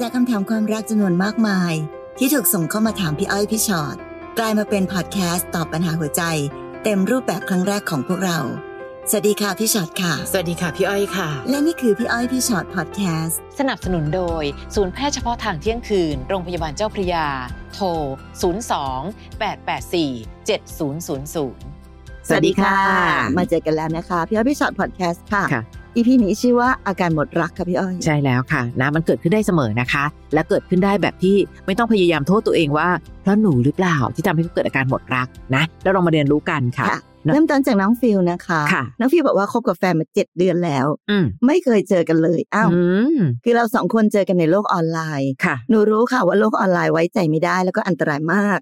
[0.00, 1.74] จากคำถามความรักจำนวนมากมาย
[2.18, 3.96] ที่ถูกส่งเข้ามาถามพี่อ้อยพี่ชอ็อต
[4.38, 6.22] กลายมาเป็นพอดแคสต์ตอบปัญหาหัวใจ
[6.84, 8.38] เต็มรูปแบบครั้งแรกของพวกเรา
[9.10, 14.44] สวัสดีค่ะพี่ชอ็อตค่ะ สวัสดีค่ะพี่อ้อยค่ะ และนี่คือพี่อ้อยพี่ชอ็อตพอดแคสต์สนับสนุนโดย
[14.74, 17.26] ศูนย์แพทย์เฉพาะทางเที่ยงคืน โรงพยาบาลเจ้าพระยา
[17.74, 17.86] โทร
[18.80, 21.06] 02 884 7000
[22.26, 22.78] สวัสดีค่ะ
[23.38, 25.62] มาเจอกันแล้วนะคะ พี่อ้อยพี่ชอ็อตพอดแคสต์ค่ะค่ะ
[25.96, 30.04] EP นี้ชื่อว่าอาการหมดรักค่ะพี่อ้อย ใช่แล้วค่ะนะมันเกิดขึ้นได้เสมอนะคะ
[30.34, 32.88] และเกิดขึ้นได้แบบที่ไม่ต้องพยายามโทษตัวเองว่า
[33.22, 42.82] เพราะหนูหรือเปล่าที่ทำให้เกิดอาการหมดรักนะ แล้วเรามาเรียนรู้กันค่ะค่ะเนอะเริ่มต้นจากน้องฟิลนะคะค่ะน้องฟิลบอกว่าคบกับแฟนมาเจ็ดเดือนแล้วอืมไม่เคยเจอกันเลย อ้าวอื
[43.16, 48.58] มคือเราสองคนเจอกันในโลกออนไลน์ค่ะ หนูรู้ค่ะว่าโลกออนไลน์ไว้ใจไม่ได้แล้วก็อันตรายมาก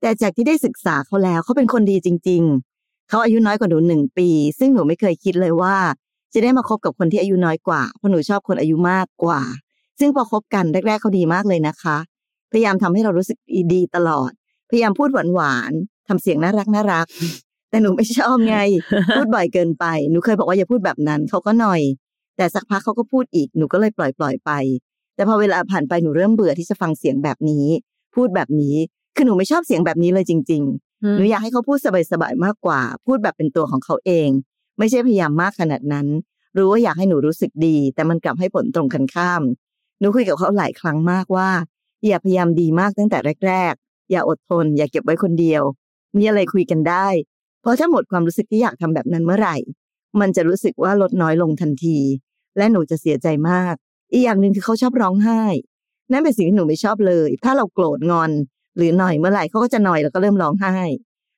[0.00, 2.42] แต่จากที่ได้ศึกษาเขาแล้วเขาเป็นคนดีจริง
[2.76, 5.76] ๆ เขาอายุน้อยกว่าหนูหนึ่งปี ซึ่งหนูไม่เคยคิดเลยว่า
[6.34, 9.42] จะได้มาคบกับคนที่อายุน้อยกว่าเพราะหนูชอบคนอายุมากกว่า
[10.00, 11.96] ซึ่งพอคบกันแรก ๆเขาดีมากเลยนะคะ
[12.52, 13.38] พยายามทำให้เรารู้สึก
[13.74, 14.30] ดีตลอด
[14.70, 17.06] พยายามพูดหวานๆทำเสียงน่ารักน่ารัก
[17.70, 18.56] แต่หนูไม่ชอบไง
[19.16, 21.80] พูดบ่อยเกินไปหนูเคยบอกว่าอย่าพูดแบบนั้นเขาก็หน่อย
[22.36, 24.50] แต่สักพักเขาก็พูดอีกหนูก็เลยปล่อยปล่อยๆไป
[25.14, 27.66] แต่พอเวลาผ่านไปหนูเริ่มเบื่อที่จะฟังเสียงแบบนี้
[28.14, 28.76] พูดแบบนี้
[29.16, 31.78] คือหนูไม่ชอบเสียงแบบนี้เลยจริง ๆ หนูอยากให้เขาพูด
[32.12, 34.28] สบายๆมากกว่า พูดแบบเป็นตัวของเขาเอง
[34.78, 36.06] ไม่ใช่พยายามมากขนาดนั้น
[36.56, 39.42] รู้ว่าอยากให้หนูรู้สึกดี แต่มันกลับให้ผลตรงกันข้าม
[39.98, 41.50] หนูคุยกับเขาหลายครั้งมากว่า
[42.06, 45.62] อย่าพยายามดีมากตั้งแต่แรก ๆ อย่าอดทน อย่าเก็บไว้คนเดียว
[46.16, 47.06] มีอะไรคุยกันได้
[47.60, 49.56] เพราะถ้าหมดความรู้สึกที่อยากทำแบบนั้นเมื่อไหร่
[50.20, 51.98] มันจะรู้สึกว่าลดน้อยลงทันที
[52.56, 53.74] และหนูจะเสียใจมาก
[54.12, 55.42] อีกอย่างหนึ่งคือเขาชอบร้องไห้
[56.12, 58.30] นั่นเป็นสิ่งที่หนูไม่ชอบเลย ถ้าเราโกรธงอน
[58.76, 60.76] หรือหน่อยเมื่อไหร่เขาก็จะหน่อยแล้วก็เริ่มร้องไห้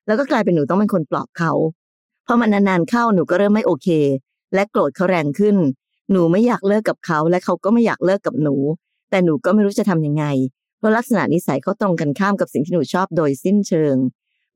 [0.06, 1.52] แล้วก็กลายเป็นหนูต้องเป็นคนปลอบเขา
[2.26, 3.88] พอมันนานๆเข้าหนูก็เริ่มไม่โอเค
[4.54, 5.56] และโกรธเขาแรงขึ้น
[6.10, 8.56] หนูไม่อยากเลิกกับเขา และเขาก็ไม่อยากเลิกกับหนู
[9.10, 10.24] แต่หนูก็ไม่รู้จะทำยังไง
[10.78, 13.96] เพราะลักษณะนิสัยเขาตรงกันข้ามกับสิ่งที่หนูชอบโดยสิ้นเชิง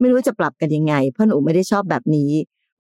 [0.00, 2.30] ไม่รู้จะปรับกันยังไง เพราะหนูไม่ได้ชอบแบบนี้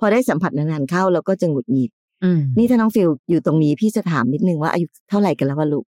[0.00, 1.90] พอได้สัมผัสนานๆเข้าเราก็จะหงุดหงิด
[2.24, 5.84] อืมนี่ถ้าน้องฟิลอยู่ตรงนี้พี่จะถามนิดนึงว่าอายุเท่าไหร่กันแล้ววะลูก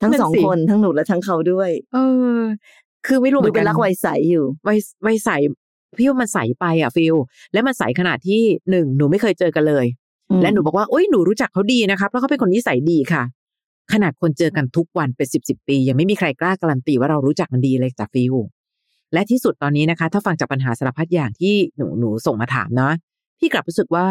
[0.00, 1.98] ทั้งนั่นสองสิคนทั้งหนูและทั้งเขาด้วย เอ
[2.38, 2.40] อ
[3.06, 5.30] คือไม่รู้เหมืดูเป็นรักวัยใสอยู่วัยวัยใส
[5.98, 7.14] พี่ว่ามันใสไปอะฟิล
[7.52, 8.40] และมันใสขนาดที่
[8.70, 9.86] หนึ่งหนูไม่เคยเจอกันเลย
[10.42, 13.22] และหนูบอกว่าโอ้ยหนูรู้จักเขาดีนะคะเพราะเขาเป็นคนนิสัยดีค่ะ
[13.92, 18.34] ขนาดคนเจอกันทุกวันเป็นสิบสิบปี ยังไม่มีใครกล้าการันตีว่าเรารู้จักมันดีเลยจากฟิล
[19.12, 22.92] และที่สุดตอนนี้นะคะ ถ้าฟังจากปัญหาสารพัดอย่างที่หนูหนูส่งมาถามเนาะ
[23.38, 24.06] พี่กลับรู้สึกว่า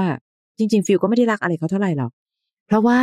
[0.58, 2.12] จริง ๆ ฟิลก็ไม่ได้รักอะไรเขาเท่าไหร่หรอก
[2.68, 3.00] เพราะว่า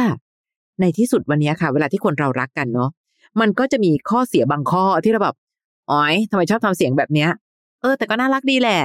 [0.81, 2.91] ในที่สุดวันนี้ค่ะ เวลาที่คนเรารักกันเนาะ
[3.41, 5.37] มันก็จะมีข้อเสียบางข้อที่เราแบบ
[5.91, 7.31] อ๋อยทำไมชอบทำเสียงแบบเนี้ย
[7.83, 8.81] เออแต่ก็น่ารักดีแหละ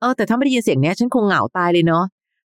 [0.00, 2.04] เออ แต่ถ้าไม่ได้ยินเสียงเนี้ยฉันคงเหงาตายเลยเนาะ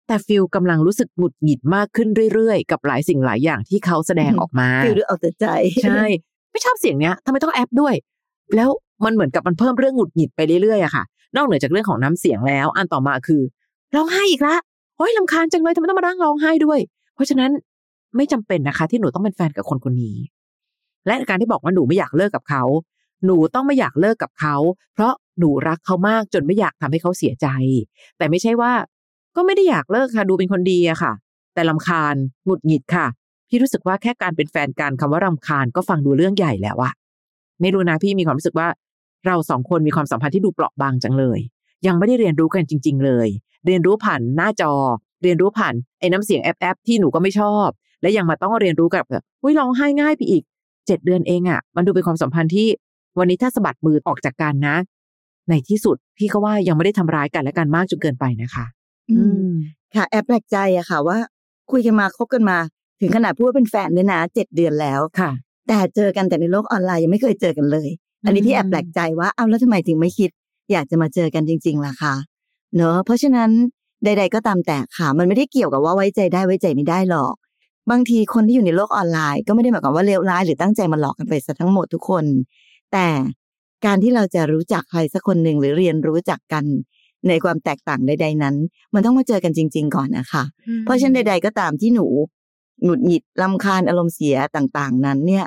[0.07, 5.47] แต่ฟิลกำลังรู้สึกหงุดหงิดมากขึ้นเรื่อยๆ กับหลายสิ่งหลายอย่างที่เขาแสดงออกมาฟิลด้วยเอาแต่ใจ
[5.84, 6.03] ใช่
[6.53, 7.95] ไม่ชอบเสียงเนี้ยทำไมต้องแอ๊บด้วย
[8.57, 8.71] แล้ว
[9.05, 11.05] มันเหมือนกับมันเพิ่มเรื่องหงุดหงิดไปเรื่อยๆอะค่ะ
[11.37, 13.43] นอกเหนือจากเรื่องของน้ำเสียงแล้ว อันต่อมาคือ
[13.95, 14.57] ร้องไห้อีกละ
[14.97, 16.78] โอ้ยลำคาญจังเลยทำไมต้องมานั่งร้องไห้ด้วย
[17.15, 17.51] เพราะฉะนั้น
[18.17, 20.17] ไม่จำเป็นนะคะ ที่หนูต้องเป็นแฟนกับคนคนนี้
[21.07, 22.63] และการที่บอกว่าหนูไม่อยากเลิกกับเขา
[23.25, 24.57] หนูต้องไม่อยากเลิกกับเขา
[24.95, 27.47] เพราะ หนูรักเขามากจนไม่อยากทำให้เขาเสียใจ
[28.19, 28.72] แต่ไม่ใช่ว่า
[29.36, 31.12] ก็ไม่ได้อยากเลิกค่ะดูเป็นคนดีอะค่ะ
[31.54, 32.14] แต่ลำคาญ
[32.44, 33.06] หงุดหงิดค่ะ
[33.48, 36.92] พี่รู้สึกว่าแค่การเป็นแฟนกันคำว่ารำคาญก็ฟังดูเรื่องใหญ่แล้วอะ
[37.60, 38.69] ไม่รู้นะพี่มีความรู้สึกว่า
[39.26, 41.38] เราสองคนมีความสัมพันธ์ที่ดูเปราะบางจังเลย
[41.86, 43.28] ยังไม่ได้เรียนรู้กันจริง ๆ เลย
[43.66, 44.72] เรียนรู้ผ่านหน้าจอ
[45.22, 47.68] เรียนรู้ผ่านไอ้น้ำเสียงแอปแอปที่หนูก็ไม่ชอบ
[48.03, 50.42] และยังมาต้องเรียนรู้กับแบบอุ้ยร้องไห้ง่ายไปอีก
[50.86, 52.68] เจ็ดเดือนเองอะมันดูเป็นความสัมพันธ์ที่
[53.18, 54.76] วันนี้ถ้าสะบัดมือออกจากกันนะ
[55.49, 58.65] ในที่สุดพี่ก็ว่ายังไม่ได้ทำร้ายกันและกันมากจนเกินไปนะคะ
[59.11, 59.51] อืม
[59.95, 61.19] ค่ะ แอบแปลกใจอะค่ะ ว่า
[61.71, 62.59] คุยกันมาคบกันมา
[63.01, 65.31] ถึงขนาดพูดว่าเป็นแฟนเนี่ยนะเจ็ดเดือนแล้วค่ะ
[65.69, 67.89] แต่เจอกันแต่ในโลกออนไลน์ยังไม่เคยเจอกันเลย
[68.25, 70.31] อันนี้พี่แอบแปลกใจว่าเอาแล้วทำไมถึงไม่คิด
[70.73, 72.15] อยากจะมาเจอกันจริง ๆล่ะคะ
[72.77, 73.51] เนอะเพราะฉะนั้น
[74.05, 77.34] ใด ๆ ก็ตามแต่ค่ะ มันไม่ได้เกี่ยวกับว่าไว้ใจได้ไว้ใจไม่ได้หรอก
[77.91, 82.25] บางทีคนที่อยู่ในโลกออนไลน์ ก็ไม่ได้หมายความว่าเลวร้ายหรือตั้งใจมาหลอกกันไปซะทั้งหมดทุกคน
[82.92, 83.07] แต่
[83.84, 86.65] การที่เราจะรู้จักใครสักคนหนึ่งหรือเรียนรู้จักกัน
[87.28, 88.57] ในความแตกต่างใด ๆ นั้น
[88.95, 90.45] มันต้องมาเจอกันจริง ๆ ก่อนนะคะ
[90.84, 92.07] เพราะฉะนั้นใด ๆ ก็ตามที่หนู
[92.83, 95.47] หงุดหงิดลำคาญอารมณ์เสียต่าง ๆ นั้นเนี่ย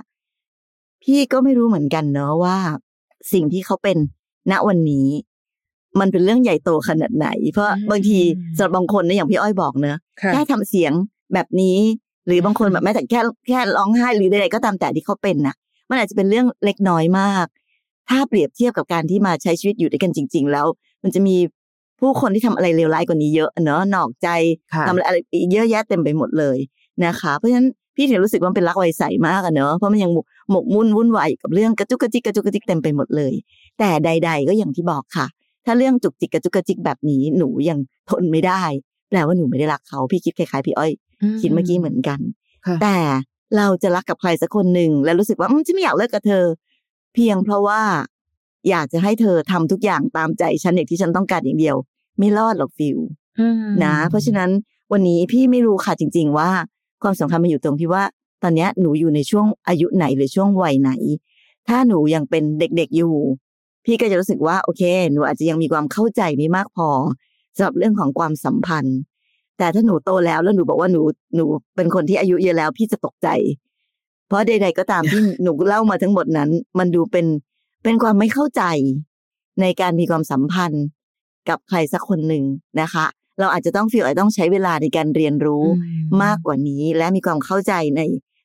[1.03, 2.57] พี่ก็ไม่รู้เหมือนกันเนอะว่า
[3.33, 3.97] สิ่งที่เขาเป็น
[4.51, 5.07] ณวันนี้
[5.99, 8.19] มันเป็นเรื่องใหญ่โตขนาดไหน เพราะอืมบางที
[8.57, 10.93] สำหรับบางคนนะอย่างพี่อ้อยบอกเนอะค่ะแค่ทำเสียง
[11.33, 11.77] แบบนี้
[12.27, 15.55] หรือบางคนแบบแม้แต่แค่แค่ร้องไห้หรือใดๆก็ตามแต่ที่เขาเป็นนะ
[15.89, 17.47] มันอาจจะเป็นเรื่องเล็กน้อยมาก
[18.09, 20.65] ถ้าเปรียบเทียบกับการที่มาใช้ชีวิตอยู่ด้วยกันจริง ๆ แล้ว
[21.03, 21.35] มันจะมี
[21.99, 24.27] ผู้คนที่ทำอะไรเลวร้ายกว่านี้เยอะเนอะนอกใจ
[24.73, 26.57] ค่ะทำอะไรอีกเยอะแยะเต็มไปหมดเลย
[27.05, 30.11] นะคะเพราะฉะนั้นพี่ถึงรู้สึกว่ามันเป็นรักไวใสมากอะเนอะเพราะมันยัง
[30.51, 33.33] หมกมุ่นวุ่นวายกับเรื่องกระจุกกระจิกกระจุกกระจิกเต็มไปหมดเลย
[33.79, 35.25] แต่ใด ๆ ก็อย่างที่บอกค่ะ
[35.65, 37.79] ถ้าเรื่องจุกจิกกระจุกกระจิกแบบนี้หนูยัง
[38.09, 38.63] ทนไม่ได้
[39.09, 40.91] แปลว่าหนูไม่ได้รักเขาพี่คิดคล้ายๆพี่อ้อย
[41.41, 42.19] คิดเมื่อกี้เหมือนกัน
[42.65, 42.97] ค่ะแต่
[43.57, 46.45] เราจะรักกับใครสักคนหนึ่งแล้วรู้สึกว่าอืมฉันไม่อยากเลิกกับเธอ
[47.13, 47.81] เพียงเพราะว่า
[48.69, 51.75] อยากจะให้เธอทำทุกอย่างตามใจฉันอย่างที่ฉันต้องการอย่างเดียว
[52.19, 52.97] ไม่รอดหรอกฟิว
[53.39, 54.49] อืมนะ เพราะฉะนั้น
[54.91, 56.49] วันนี้พี่ไม่รู้ค่ะจริง ๆ ว่า
[57.03, 58.03] ความสำคัญมันอยู่ตรงที่ว่า
[58.43, 60.91] ตอนเนี้ยหนูอยู่ในช่วงอายุไหนหรือช่วงวัยไหน
[61.67, 63.15] ถ้าหนูยังเป็นเด็กๆอยู่
[63.85, 66.89] พี่ก็จะรู้สึกว่าโอเค หนูอาจจะยังมีความเข้าใจไม่มากพอ
[67.55, 68.97] สำหรับเรื่องของความสัมพันธ์
[69.57, 71.01] แต่ถ้าหนูโตแล้วแล้วหนูบอกว่าหนู
[71.35, 71.45] หนู
[71.75, 73.27] เป็นคนที่อายุเยอะแล้ว พี่จะตกใจ
[74.29, 76.49] เพราะใด ๆ ก็ตามที่หนูเล่ามาทั้งหมดนั้น
[76.79, 77.25] มันดูเป็น
[77.83, 78.63] เป็นความไม่เข้าใจ
[79.61, 80.85] ในการมีความสัมพันธ์
[81.49, 82.43] กับใครสักคนหนึ่ง
[82.81, 83.05] นะคะ
[83.39, 88.01] เราอาจจะต้องฟีลอาจจะต้องใช้เวลาในการเรียนรู้อืมากกว่านี้ และมีความเข้าใจใน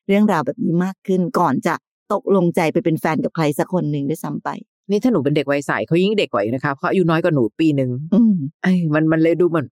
[0.07, 1.75] เรื่องราวแบบนี้มากขึ้น ก่อนจะ
[2.13, 4.49] ตกลงใจไปเป็นแฟนกับใครสักคนหนึ่งด้วยซ้ำไป
[4.89, 9.67] นี่ถ้าหนูเป็นเด็กวัยใสเขายิ่งเด็กกว่าอีกนะคะเพราะอายุน้อยกว่าหนูปีหนึ่งอืมไอ้ยมันมันเลยดูเหมือน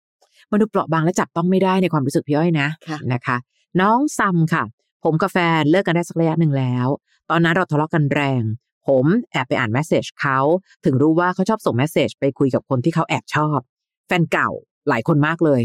[0.51, 3.37] มันดูเปราะบางและจับต้องไม่ได้ในความรู้สึกพี่อ้อยนะค่ะนะคะ
[3.81, 4.63] น้องซัมค่ะ
[5.03, 6.87] ผมกับแฟนเลิกกันได้สักระยะหนึ่งแล้ว
[7.29, 8.43] ตอนนั้นเราทะเลาะกันแรง
[8.87, 10.39] ผมแอบไปอ่าน message เขา
[10.85, 13.59] ถึงรู้ว่าเขาชอบส่ง message ไปคุยกับคนที่เขาแอบชอบ
[14.07, 14.49] แฟนเก่า
[14.89, 15.61] หลายคนมากเลย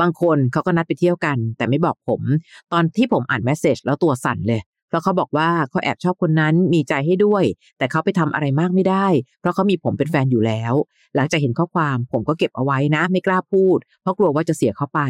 [0.00, 2.20] บางคนเขาก็นัดไปเที่ยวกัน แต่ไม่บอกผม
[2.72, 7.44] ตอนที่ผมอ่าน message แล้วตัวสั่นเลย เพราะเขาบอกว่าเขาแอบชอบคนนั้นมีใจให้ด้วย
[7.78, 9.06] แต่เขาไปทำอะไรมากไม่ได้
[9.40, 10.72] เพราะเขามีผมเป็นแฟนอยู่แล้ว
[11.16, 15.00] หลังจากเห็นข้อความผมก็เก็บเอาไว้นะ ไม่กล้าพูด เพราะกลัวว่าจะเสียเขาไป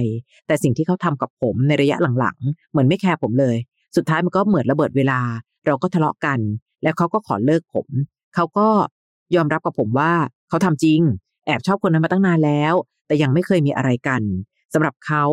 [0.46, 3.56] แต่สิ่งที่เขาทำกับผมในระยะหลังๆ เหมือนไม่แคร์ผมเลย
[3.96, 5.20] สุดท้ายมันก็เหมือนระเบิดเวลา
[5.66, 6.38] เราก็ทะเลาะกัน
[6.82, 7.88] แล้วเขาก็ขอเลิกผม
[8.34, 8.68] เขาก็
[9.34, 10.12] ยอมรับกับผมว่า
[10.48, 11.00] เขาทำจริง
[11.46, 12.74] แอบชอบคนนั้นมาตั้งนานแล้ว
[13.06, 14.22] แต่ยังไม่เคยมีอะไรกัน
[14.74, 15.24] สำหรับเขา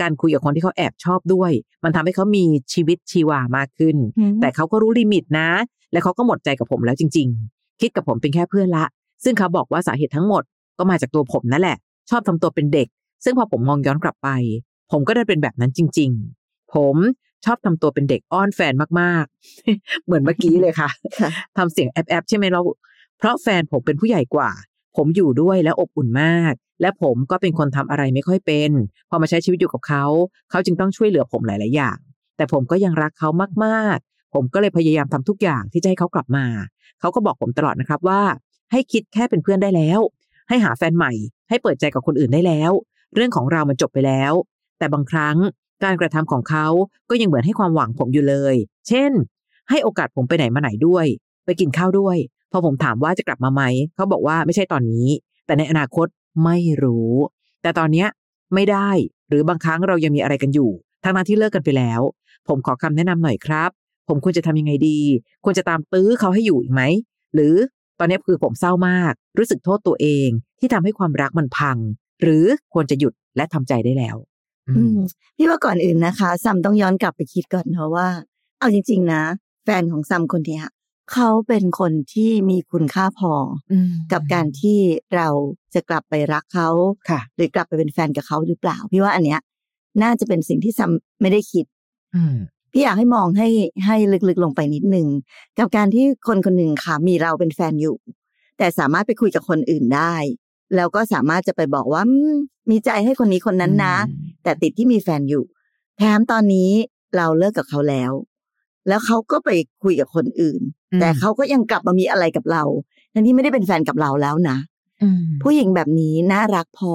[0.00, 1.50] การคุยกับคนที่เขาแอบชอบด้วย
[1.84, 3.96] มันทำให้เขามีชีวิตชีวามากขึ้น
[4.40, 5.48] แต่เขาก็รู้ลิมิตนะ
[5.92, 8.84] และเขาก็หมดใจกับผมแล้วจริง ๆ คิดกับผมเป็นแค่เพื่อนละ
[9.24, 10.42] ซึ่งเขาบอกว่าสาเหตุทั้งหมด
[10.78, 11.76] ก็มาจากตัวผมนั่นแหละ
[12.10, 12.88] ชอบทำตัวเป็นเด็ก
[13.24, 14.28] ซึ่งพอผมมองย้อนกลับไป
[14.92, 16.10] ผมก็ได้เป็นแบบนั้นจริง
[16.42, 16.96] ๆ ผม
[17.44, 20.88] ชอบทำตัวเป็นเด็กอ้อนแฟนมากๆ เหมือนเมื่อกี้เลยค่ะ
[21.20, 22.60] ค่ะทำเสียงแอบแอบๆใช่ไหมเรา
[23.18, 24.50] เพราะแฟนผมเป็นผู้ใหญ่กว่า
[24.96, 28.70] ผมอยู่ด้วยแล้วอบอุ่นมาก และผมก็เป็นคนทำอะไรไม่ค่อยเป็น
[29.10, 30.04] พอมาใช้ชีวิตอยู่กับเขา
[30.50, 31.98] เขาจึงต้องช่วยเหลือผมหลาย ๆ อย่าง
[32.36, 33.28] แต่ผมก็ยังรักเขา
[33.64, 36.46] มาก ๆ ผมก็เลยพยายามทำทุกอย่างที่จะให้เขากลับมา
[37.00, 38.22] เขาก็บอกผมตลอดนะครับว่า
[38.72, 40.00] ให้คิดแค่เป็นเพื่อนได้แล้ว
[40.48, 41.12] ให้หาแฟนใหม่
[41.48, 42.72] ให้เปิดใจกับคนอื่นได้แล้ว
[43.14, 44.32] เรื่องของเรามันจบไปแล้ว
[44.78, 45.36] แต่บางครั้ง
[45.84, 46.66] การกระทำของเขา
[47.10, 48.54] ก็ยังเหมือนให้ความหวังผมอยู่เลย
[48.88, 49.12] เช่น
[49.70, 51.06] ให้โอกาสผมไปไหนมาไหนด้วย
[51.44, 52.16] ไปกินข้าวด้วย
[52.52, 53.62] พอผมถามว่าจะกลับมาไหม
[53.94, 55.08] เขาบอกว่าไม่ใช่ตอนนี้
[55.46, 56.06] แต่ในอนาคต
[56.44, 57.12] ไม่รู้
[57.62, 58.08] แต่ตอนเนี้ย
[58.54, 58.90] ไม่ได้
[59.28, 60.70] หรือบางครั้งเรายังมีอะไรกันอยู่
[61.04, 62.00] ทั้งนั้นที่เลิกกันไปแล้ว
[62.48, 63.70] ผมขอคำแนะนำหน่อยครับ
[64.08, 65.00] ผมควรจะทำยังไงดี
[65.44, 66.82] ควรจะตามตื้อเขาให้อยู่อีกไหม
[67.34, 67.54] หรือ
[67.98, 70.28] ตอนนี้คือผมเศร้ามาก รู้สึกโทษตัวเอง
[70.60, 71.76] ที่ทำให้ความรักมันพัง
[72.22, 74.16] หรือควรจะหยุดและทำใจได้แล้ว
[75.36, 78.06] พี่ว่าก่อนอื่นนะคะซัมต้องย้อนกลับไปคิดก่อนเพราะว่า
[78.58, 79.22] เอาจริง ๆ นะ
[79.64, 80.64] แฟนของซัมคนเนี้ย
[81.12, 83.32] เขาเป็นคนที่มีคุณค่าพอ
[83.72, 84.78] อืมกับการที่
[85.14, 85.28] เรา
[85.74, 86.68] จะกลับไปรักเขา
[87.10, 89.40] ค่ะหรือกลับไปเป็นแฟนกับเขาหรือเปล่า พี่ว่าอันเนี้ย
[90.02, 91.64] น่าจะเป็นสิ่งที่ซัมไม่ได้คิด
[92.14, 92.36] อืม
[92.72, 93.48] พี่อยากให้มองให้
[93.86, 93.96] ให้
[94.28, 95.06] ลึกๆลงไปนิดนึง
[95.58, 97.96] กับการที่คนคนหนึ่งค่ะมีเราเป็นแฟนอยู่
[98.58, 100.14] แต่สามารถไปคุยกับคนอื่นได้
[100.76, 102.34] แล้วก็สามารถจะไปบอกว่าอืม
[102.70, 103.96] มีใจให้คนนี้คนนั้นนะ
[104.42, 105.44] แต่ติดที่มีแฟนอยู่
[105.98, 106.70] แถมตอนนี้
[107.16, 108.12] เราเลิกกับเขาแล้ว
[108.88, 109.50] แล้วเขาก็ไป
[109.82, 110.60] คุยกับคนอื่น
[110.92, 112.62] อืมแต่เขาก็ยังกลับมามีอะไรกับเรา
[113.12, 114.56] ทั้งที่ไม่ได้เป็นแฟนกับเราแล้วนะ
[115.02, 116.94] อืมผู้หญิงแบบนี้น่ารักพอ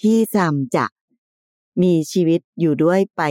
[0.00, 0.84] ที่ซัมจะ
[1.82, 3.22] มีชีวิตอยู่ด้วยไป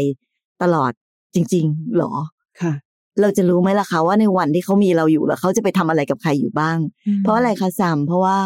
[0.61, 0.91] ตลอด
[1.35, 2.13] จริง ๆ หรอ
[2.61, 2.73] ค่ะ
[3.21, 6.77] เราจะรู้ไหมล่ะคะว่าในวันที่เขามีเราอยู่แล้วเขาจะไปทำอะไรกับใครอยู่บ้าง
[7.19, 8.37] เพราะอะไรคะซัมเพราะว่า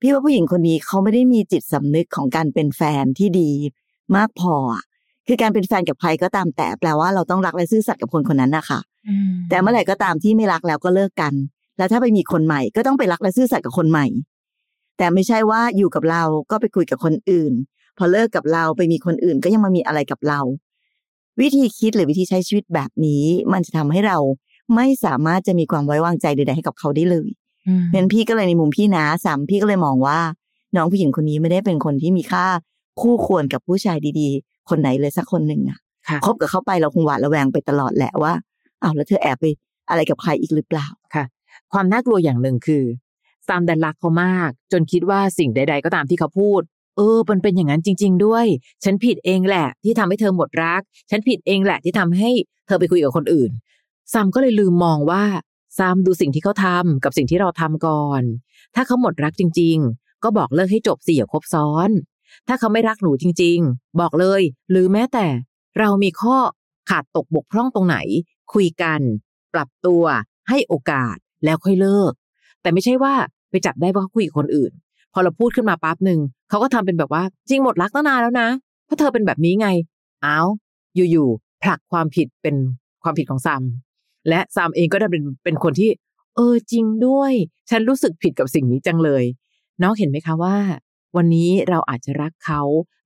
[0.00, 3.50] พี่ว่าผู้หญิงคนนี้เขาไม่ได้มีจิตสำนึกของการเป็นแฟนที่ดี
[4.16, 4.84] มากพออะ
[5.26, 11.34] คือการเป็นแฟนกับใครก็ตามแต่แปลว่าเราต้องรักและซื่อสัตย์กับคนคนนั้นนะคะอืมแต่เมื่อไหร่ก็ตามที่ไม่รักแล้วก็เลิกกัน
[11.78, 14.06] แล้วถ้าไปมีคนใหม่ก็ต้องไปรักและซื่อสัตย์กับคนใหม่
[14.98, 17.52] แต่ไม่ใช่ว่าอยู่กับเราก็ไปคุยกับคนอื่น
[17.98, 20.40] พอเลิกกับเราไปมีคนอื่นก็ยังมามีอะไรกับเรา
[21.40, 24.18] วิธีคิดหรือวิธีใช้ชีวิตแบบนี้ มันจะทำให้เรา
[24.74, 30.18] ไม่สามารถจะมีความไว้วางใจใดๆให้กับเขาได้เลยอืม เพราะฉะนั้นพี่ก็เลยในมุมพี่นะสามพี่ก็เลยมองว่า
[30.76, 32.46] น้องผู้หญิงคนนี้ไม่ได้เป็นคนที่มีค่า
[33.00, 35.78] คู่ควรกับผู้ชายดีๆ คนไหนเลยสักคนหนึ่งอะ
[36.08, 38.32] ค่ะคบกับเขาไปเราคงหวาดระแวงไปตลอดแหละว่า
[38.82, 39.44] อ้าวแล้วเธอแอบไป
[39.88, 40.86] อะไรกับใครอีกหรือเปล่า
[41.72, 42.84] ความน่ากลัวอย่างหนึ่งคือ
[43.46, 46.60] ซามดันรักเขามาก จนคิดว่าสิ่งใด ๆ ก็ตามที่เขาพูด
[46.96, 48.46] เออมันเป็นอย่างนั้นจริง ๆ ด้วย
[48.84, 50.80] ฉันผิดเองแหละ ที่ทำให้เธอหมดรัก
[51.10, 52.30] ฉันผิดเองแหละที่ทำให้
[52.66, 53.50] เธอไปคุยกับคนอื่น
[54.12, 55.24] ซัมก็เลยลืมมองว่า
[55.78, 58.22] ซัมดูสิ่งที่เขาทำกับสิ่งที่เราทำก่อน
[58.74, 61.90] ถ้าเขาหมดรักจริง ๆ ก็บอกเลิกให้จบสิอย่าคบซ้อน
[62.48, 65.26] ถ้าเขาไม่รักหนูจริง ๆ บอกเลย หรือแม้แต่
[65.78, 66.36] เรามีข้อ
[66.90, 67.96] ขาดตกบกพร่องตรงไหน
[68.52, 69.00] คุยกัน
[69.54, 70.02] ปรับตัว
[70.48, 72.12] ให้โอกาสแล้วค่อยเลิก
[72.62, 73.14] แต่ไม่ใช่ว่า
[73.50, 74.72] ไปจับได้ว่าเขาคุยกับคนอื่น
[75.12, 78.48] พอเราพูดขึ้นมาปั๊บหนึ่งเขาก็ทำเป็นแบบว่าจริงหมดรักตั้งนานแล้วนะ
[78.86, 79.68] เพราะเธอเป็นแบบนี้ไง
[80.24, 80.48] อ้าว
[80.96, 82.56] อยู่ๆผลักความผิดเป็น
[83.02, 83.62] ความผิดของซัม
[84.28, 85.90] และซัมเองก็ได้เป็นเป็นคนที่
[86.36, 87.32] เออจริงด้วย
[87.70, 89.24] ฉันรู้สึกผิดกับสิ่งนี้จังเลย
[89.82, 90.56] น้องเห็นไหมคะว่า
[91.16, 92.62] วันนี้เราอาจจะรักเขา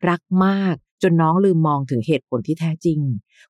[0.09, 3.01] รักมาก จนน้องลืมมองถึงเหตุผลที่แท้จริง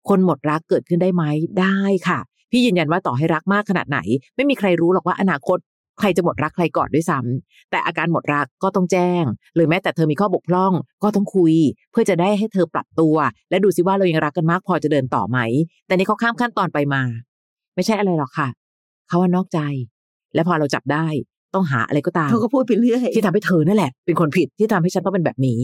[0.08, 1.25] คนหมดรักเกิดขึ้นได้ไหม
[1.60, 2.18] ได้ค่ะ
[2.50, 3.98] พี่ยืนยันว่าต่อให้รักมากขนาดไหน
[4.37, 5.58] ไม่มีใครรู้หรอกว่าอนาคต
[5.98, 10.72] ใครจะหมดรักใครก่อนด้วยซ้ำแต่อาการหมดรักก็ต้องแจ้ง หรือแม้แต่เธอมีข้อบกพร่อง
[11.02, 11.54] ก็ต้องคุย
[11.92, 13.16] เพื่อจะได้ให้เธอปรับตัว
[13.50, 15.38] และดูซิว่าเรายังรักกันมากพอจะเดินต่อไหม
[15.87, 17.02] แต่นี่เขาข้ามขั้นตอนไปมา
[17.78, 18.49] ไม่ใช่อะไรหรอกค่ะ
[19.08, 19.61] เขาว่านอกใจ
[20.35, 21.06] และพอเราจับได้
[21.54, 25.58] ต้องหาอะไรก็ตามเขาก็พูดไปเรื่อยที่ทำให้เธอนั่นแหละ เป็นคนผิดที่ทำให้ฉันต้องเป็นแบบนี้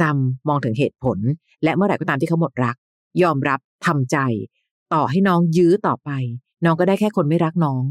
[0.00, 0.16] ซัม
[0.48, 1.18] มองถึงเหตุผล
[1.64, 2.76] และเมื่อไหร่ก็ตามที่เขาหมดรัก
[3.22, 4.18] ยอมรับทำใจ
[4.94, 6.10] ต่อให้น้องยื้อต่อไป
[6.64, 7.82] น้องก็ได้แค่คนไม่รักน้อง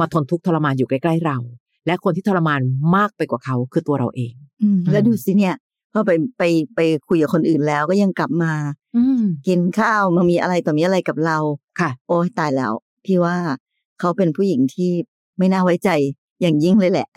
[0.00, 1.38] มาทนทุกข์ทรมานอยู่ใกล้ๆเรา
[1.86, 2.60] และคนที่ทรมาน
[2.96, 5.54] มากไปกว่าเขาคือตัวเราเองอืมแล้วดูสิเนี่ย
[5.92, 6.42] พอไปไป
[6.74, 8.52] ไปคุยกับคนอื่นแล้วก็ยังกลับมา
[8.96, 11.38] อืมกินข้าวมามีอะไรต่อมีอะไรกับเรา
[11.80, 12.72] ค่ะ โอ้ยตายแล้ว
[13.04, 13.36] พี่ว่า
[14.00, 14.90] เขาเป็นผู้หญิงที่
[15.38, 15.90] ไม่น่าไว้ใจ
[16.40, 17.08] อย่างยิ่งเลยแหละ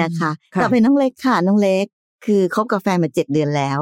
[0.00, 1.84] นะคะค่ะต่อไปน้องเล็กค่ะน้องเล็ก
[2.26, 3.78] คือคบกับแฟนมาเจ็ดเดือนแล้ว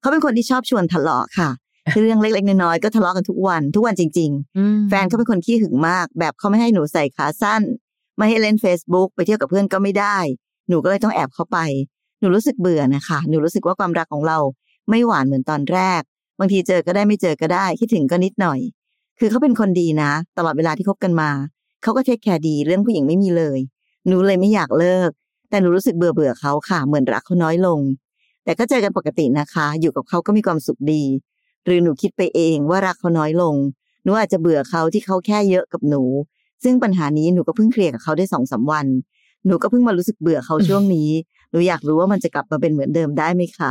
[0.00, 1.50] เขาเป็นคนที่ชอบชวนทะเลาะค่ะ
[1.92, 7.62] คือเรื่องเล็กๆน้อยๆก็ทะเลาะกันทุกวันทุกวันจริงอืมๆแฟนเขาเป็นคนขี้หึงมาก แบบเขาไม่ให้หนูใส่ขาสั้น
[8.16, 10.16] ไม่ให้เล่น Facebook ไปเที่ยวกับเพื่อนก็ไม่ได้
[10.68, 11.58] หนูก็เลยต้องแอบเข้าไป
[12.20, 14.38] หนูรู้สึกเบื่อนะคะหนูรู้สึกว่าความรักของเรา
[14.90, 16.02] ไม่หวานเหมือนตอนแรก
[16.38, 18.60] บางทีเจอก็ได้ไม่เจอก็ได้คิดถึงก็นิดหน่อย
[19.18, 21.30] คือเขาเป็นคนดีนะ ตลอดเวลาที่คบกันมา
[21.82, 23.58] เขาก็ take care ดีเรื่องผู้หญิงไม่มีเลย
[24.06, 25.10] หนูเลยไม่อยากเลิก
[25.50, 27.80] แต่หนูรู้สึกเบื่อเบื่อๆเขาค่ะเหมือนรักเขาน้อยลง
[28.44, 31.02] แต่ก็เจอกันปกตินะคะ อยู่กับเขาก็มีความสุขดี
[31.64, 33.54] หรือหนูคิดไปเองว่ารักเขาน้อยลง
[34.02, 36.02] หนูอาจจะเบื่อเขาที่เขาแค่เยอะกับหนู
[36.64, 38.86] ซึ่งปัญหานี้หนูก็เพิ่งเคลียร์กับเขาได้สองสามวัน
[39.46, 41.08] หนูก็เพิ่งมารู้สึกเบื่อเขาช่วงนี้
[41.50, 43.70] หนูอยากรู้ว่ามันจะกลับมาเป็นเหมือนเดิมได้ไหมคะ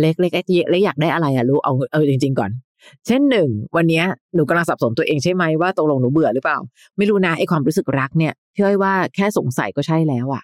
[0.00, 2.50] เล็กเล็กเล็กเล็กอยากได้อะไรอะรู้เอาเอาจริง ๆ ก่อน
[3.06, 6.58] เช่นหนึ่งวันเนี้ยหนูกำลังสับสนตัวเองใช่ไหมว่าตกลงหนูเบื่อหรือเปล่า
[6.98, 10.42] ไม่รู้นะไอความรู้สึกรักเนี่ยพี่อ้อยว่าแค่สงสัยก็ใช่แล้วอะ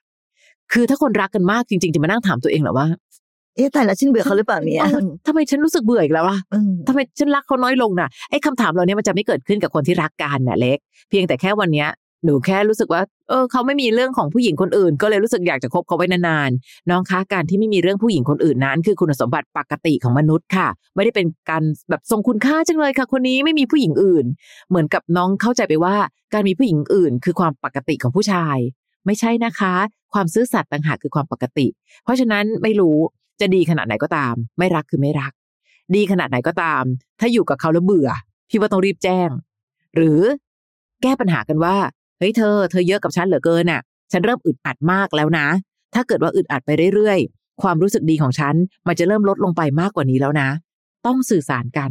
[0.73, 2.87] คือถ้าคนรักกันมากจริงๆจะมานั่งถามตัวเองเหรอว่า
[3.57, 10.79] เอ๊ะแต่ละฉันเบื่อเขาหรือเปล่าเนี่ยเออทำไมฉันรู้สึกเบื่ออีกแล้วล่ะอืมทำไมฉันรักเขาน้อยลงน่ะไอ้คำถามเหล่านี้มันจะไม่เกิดขึ้นกับคนที่รักกันน่ะเล็ก
[11.09, 11.89] เพียงแต่แค่วันเนี้ย
[12.25, 24.27] หนูแค่รู้สึกว่า เออ เขาไม่มีเรื่องของผู้หญิงคนอื่น ก็เลยรู้สึกอยากจะคบเขาไว้นานๆ น้องคะการที่ไม่มีเรื่องผู้หญิงคนอื่นนั้น คือคุณสมบัติปกติของมนุษย์ค่ะ ไม่ได้เป็นการแบบทรงคุณค่าจังเลยค่ะ คนนี้ไม่มีผู้หญิงอื่น
[24.69, 25.97] เหมือนกับน้องเข้าใจไปว่า
[26.33, 28.57] การมีผู้หญิงอื่น คือความปกติของผู้ชาย
[29.07, 29.75] ไม่ใช่นะคะ
[30.13, 31.67] ความซื่อสัตย์ต่างหากคือความปกติ
[32.05, 32.97] เพราะฉะนั้นไม่รู้
[33.41, 35.33] จะดีขนาดไหนก็ตาม ไม่รักคือไม่รัก
[35.95, 36.83] ดีขนาดไหนก็ตาม
[37.21, 38.09] ถ้าอยู่กับเขาแล้วเบื่อ
[38.51, 39.29] พี่ว่าต้องรีบแจ้ง
[39.97, 40.21] หรือ
[41.03, 41.77] แก้ปัญหากันว่า
[42.19, 43.81] เฮ้ยเธอเธอเยอะกับฉันเหลือเกินน่ะ
[44.13, 45.47] ฉันเริ่มอึดอัดมากแล้วนะ
[45.95, 48.55] ถ้าเกิดว่าอึดอัดไปเรื่อยๆ ความรู้สึกดีของฉัน
[48.87, 50.49] มันจะเริ่มลดลงไปมากกว่านี้แล้วนะ
[51.07, 51.91] ต้องสื่อสารกัน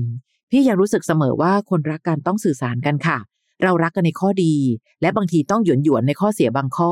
[0.51, 3.17] พี่ยังรู้สึกเสมอว่าคนรักกันต้องสื่อสารกันค่ะ
[3.63, 4.53] เรารักกันในข้อดี
[5.01, 6.91] และบางทีต้องหยวนหยวนในข้อเสียบางข้อ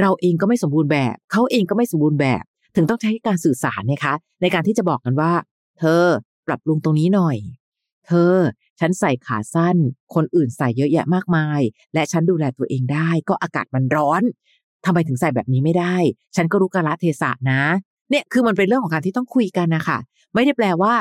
[0.00, 2.42] เราเองก็ไม่สมบูรณ์แบบ เขาเองก็ไม่สมบูรณ์แบบ
[2.76, 5.32] ถึงต้องใช้การสื่อสารนะคะ ในการที่จะบอกกันว่า
[5.78, 6.02] เธอ
[6.46, 7.36] ปรับปรุงตรงนี้หน่อย
[8.06, 8.34] เธอ
[8.80, 9.76] ฉันใส่ขาสั้น
[10.14, 11.60] คนอื่นใส่เยอะแยะมากมาย
[11.94, 14.22] และฉันดูแลตัวเองได้ ก็อากาศมันร้อน
[14.84, 15.96] ทำไมถึงใส่แบบนี้ไม่ได้
[16.36, 17.62] ฉันก็รู้กาลเทศะนะ
[18.10, 19.98] เนี่ยคือมันเป็นเรื่องของการที่ต้องคุยกันนะคะ
[20.34, 20.94] ไม่ได้แปลว่า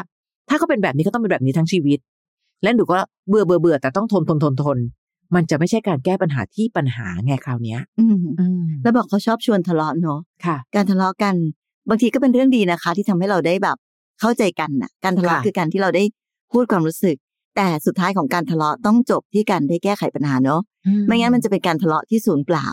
[0.50, 2.00] ถ้าเขาเป็นแบบนี้ก็ต้องเป็นแบบนี้ทั้งชีวิต
[2.64, 2.98] และหนูก็
[3.30, 4.78] เบื่อเบื่อเบื่อแต่ต้องทนทนทนทน
[5.36, 11.36] มันจะไม่ใช่การแก้ปัญหาที่ปัญหาไงคราวเนี้ยอืมอืมแล้วบอกเขาชอบชวนทะเลาะเนาะค่ะการทะเลาะกัน
[11.90, 13.78] บางทีก็เป็นเรื่องดีนะคะ ที่ทำให้เราได้แบบ
[14.20, 16.04] เข้าใจกันน่ะการทะเลาะค่ะคือการที่เราได้
[16.54, 17.18] พูดความรู้สึก
[17.56, 20.62] แต่สุดท้ายของการทะเลาะต้องจบที่การได้แก้ไขปัญหาเนาะ
[21.08, 22.68] ไม่งั้นมันจะเป็นการทะเลาะที่ศูนย์เปล่า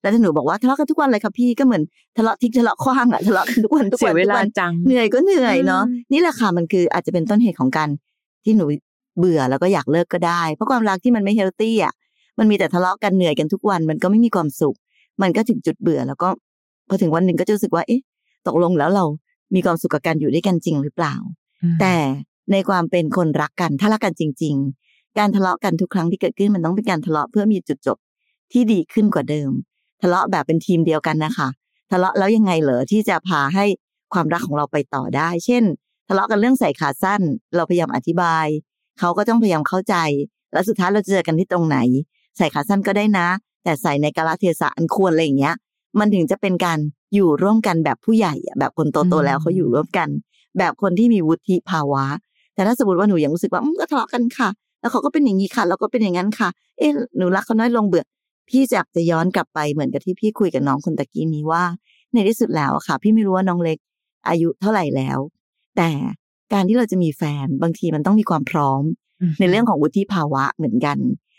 [0.00, 1.82] แล้วถ้าหนูบอกว่าทะเลาะกันทุกวันเลยครับพี่ก็เหมือน
[2.16, 7.88] ทะเลาะทิ้งทะเลาะขว้างอะทะเลาะกันทุกวันทุกเสีวัยนเวทุกลาวันจังเหนื่อยก็เหนื่อยเนาะอืมนี่แหละค่ะมันคืออาจจะเป็นต้นเหตุของการ
[8.44, 8.64] ที่หนู
[9.18, 11.94] เบื่อแล้วก็อยากเลิกก็ได้ เพราะความรักที่มันไม่เฮลตี้อะ
[12.38, 14.76] มันมีแต่ทะเลาะกันเหนื่อยกันทุกวัน มันก็ไม่มีความสุข
[15.22, 16.28] มันก็ถึงจุดเบื่อแล้วก็
[16.88, 18.00] พอถึงวันหนึ่งก็จะรู้สึกว่า เอ๊ะ
[18.46, 19.04] ตกลงแล้วเรา
[19.54, 21.14] มีความสุขกับการอยู่ด้วยกันจริงหรือเปล่า
[21.80, 21.94] แต่
[22.52, 24.54] ในความเป็นคนรักกันถ้ารักกันจริง
[24.86, 27.98] ๆ การทะเลาะกันทุกครั้งที่เกิดขึ้นมันต้องเป็นการทะเลาะเพื่อมีจุดจบ
[28.52, 29.50] ที่ดีขึ้นกว่าเดิม
[30.02, 31.48] ทะเลาะแบบเป็นทีมเดียวกันนะคะ
[31.90, 33.64] ทะเลาะแล้วยังไงเหรอที่จะพาให้
[34.12, 35.64] ความรักของเราไปต่อได้ เช่น
[36.08, 37.22] ทะเลาะกันเรื่องใส่ขาสั้น
[37.56, 38.46] เราพยายามอธิบาย
[38.98, 39.94] เขาก็ต้องพยายามเข้าใจ
[40.52, 41.78] แล้วสุดท้ายเราจะเจอกันที่ตรงไหน
[42.36, 43.28] ใส่ขาสั้นก็ได้นะ
[43.64, 45.54] แต่ใส่ในกาลเทศะอันควรอะไรอย่างเงี้ย
[45.98, 46.78] มันถึงจะเป็นการ
[47.14, 50.08] อยู่ร่วมกันแบบผู้ใหญ่แบบคนโตๆแล้วเขาอยู่ร่วมกัน
[50.58, 52.04] แบบคนที่มีวุฒิภาวะ
[52.54, 54.48] แต่ถ้าสมมติว่าหนูยังรู้สึกว่าอืมก็ทะเลาะกันค่ะ
[54.80, 58.04] แล้วเขาก็เป็นอย่างนี้ค่ะ แล้วก็เป็นอย่างนั้นค่ะ เอ๊ะหนูรักเขาน้อยลงเบื่อ
[58.48, 61.64] พี่จะจะย้อนกลับไปเหมือนกับที่พี่คุยกับน้องคนตะกี้นี้ว่า
[62.12, 63.78] ในที่สุดแล้วอะค่ะ พี่ไม่รู้ว่าน้องเล็ก
[64.28, 65.18] อายุเท่าไหร่แล้ว
[65.76, 65.90] แต่
[66.52, 68.82] การที่เราจะมีแฟนบางทีมันต้องมีความพร้อม
[69.40, 70.98] ในเรื่องของวุฒิภาวะเหมือนกัน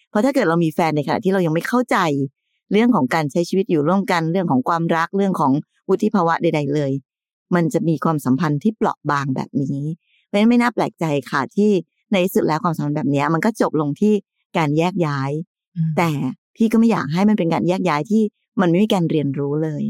[0.09, 1.97] เพราะถ้าเกิดเรามีแฟนในขณะที่เรายังไม่เข้าใจ
[2.71, 5.51] เรื่องของการใช้ชีวิตอยู่ร่วมกันเรื่องของความรักเรื่องของ
[5.89, 6.91] วุฒิภาวะใด ๆ เลย
[7.55, 10.04] มันจะมีความสัมพันธ์ที่เปราะบางแบบนี้เพ
[10.35, 11.71] ราะฉะนั้นไม่น่าแปลกใจค่ะที่
[12.11, 14.13] ในที่สุดแล้วความสัมพันธ์แบบเนี้ยมันก็จบลงที่
[14.57, 15.31] การแยกย้าย
[15.97, 16.09] แต่
[16.55, 18.23] พี่ก็ไม่อยากให้มันเป็นการแยกย้ายที่
[18.61, 19.83] มันไม่มีการเรียนรู้เลย